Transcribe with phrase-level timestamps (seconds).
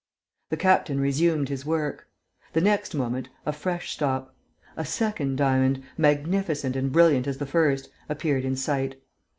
[0.49, 2.07] The captain resumed his work.
[2.53, 4.33] The next moment, a fresh stop.
[4.75, 8.99] A second diamond, magnificent and brilliant as the first, appeared in sight.